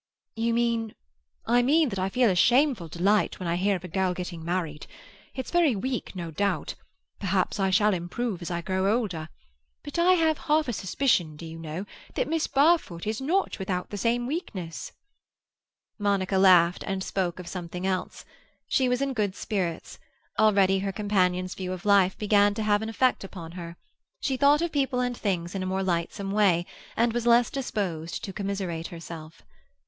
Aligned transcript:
"You 0.35 0.55
mean—" 0.55 0.95
"I 1.45 1.61
mean 1.61 1.89
that 1.89 1.99
I 1.99 2.09
feel 2.09 2.31
a 2.31 2.35
shameful 2.35 2.87
delight 2.87 3.39
when 3.39 3.45
I 3.47 3.55
hear 3.55 3.75
of 3.75 3.83
a 3.83 3.87
girl 3.87 4.15
getting 4.15 4.43
married. 4.43 4.87
It's 5.35 5.51
very 5.51 5.75
weak, 5.75 6.15
no 6.15 6.31
doubt; 6.31 6.73
perhaps 7.19 7.59
I 7.59 7.69
shall 7.69 7.93
improve 7.93 8.41
as 8.41 8.49
I 8.49 8.61
grow 8.61 8.91
older. 8.95 9.29
But 9.83 9.99
I 9.99 10.13
have 10.13 10.39
half 10.39 10.67
a 10.67 10.73
suspicion, 10.73 11.35
do 11.35 11.45
you 11.45 11.59
know, 11.59 11.85
that 12.15 12.27
Miss 12.27 12.47
Barfoot 12.47 13.05
is 13.05 13.21
not 13.21 13.59
without 13.59 13.91
the 13.91 13.95
same 13.97 14.25
weakness." 14.25 14.91
Monica 15.99 16.39
laughed, 16.39 16.83
and 16.87 17.03
spoke 17.03 17.37
of 17.37 17.45
something 17.47 17.85
else. 17.85 18.25
She 18.67 18.89
was 18.89 19.03
in 19.03 19.13
good 19.13 19.35
spirits; 19.35 19.99
already 20.39 20.79
her 20.79 20.91
companion's 20.91 21.53
view 21.53 21.73
of 21.73 21.85
life 21.85 22.17
began 22.17 22.55
to 22.55 22.63
have 22.63 22.81
an 22.81 22.89
effect 22.89 23.23
upon 23.23 23.51
her; 23.51 23.77
she 24.19 24.35
thought 24.35 24.63
of 24.63 24.71
people 24.71 24.99
and 24.99 25.15
things 25.15 25.53
in 25.53 25.61
a 25.61 25.67
more 25.67 25.83
lightsome 25.83 26.31
way, 26.31 26.65
and 26.97 27.13
was 27.13 27.27
less 27.27 27.51
disposed 27.51 28.23
to 28.23 28.33
commiserate 28.33 28.87
herself. 28.87 29.43